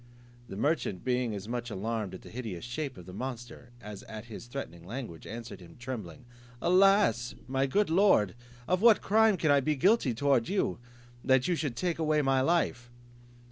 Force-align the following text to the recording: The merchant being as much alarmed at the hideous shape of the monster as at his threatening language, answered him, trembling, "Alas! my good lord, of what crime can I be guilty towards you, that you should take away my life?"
The 0.49 0.55
merchant 0.57 1.03
being 1.05 1.35
as 1.35 1.47
much 1.47 1.69
alarmed 1.69 2.15
at 2.15 2.23
the 2.23 2.31
hideous 2.31 2.65
shape 2.65 2.97
of 2.97 3.05
the 3.05 3.13
monster 3.13 3.69
as 3.79 4.01
at 4.09 4.25
his 4.25 4.47
threatening 4.47 4.83
language, 4.83 5.27
answered 5.27 5.59
him, 5.59 5.75
trembling, 5.77 6.25
"Alas! 6.59 7.35
my 7.47 7.67
good 7.67 7.91
lord, 7.91 8.33
of 8.67 8.81
what 8.81 9.01
crime 9.03 9.37
can 9.37 9.51
I 9.51 9.59
be 9.59 9.75
guilty 9.75 10.15
towards 10.15 10.49
you, 10.49 10.79
that 11.23 11.47
you 11.47 11.53
should 11.53 11.75
take 11.75 11.99
away 11.99 12.23
my 12.23 12.41
life?" 12.41 12.89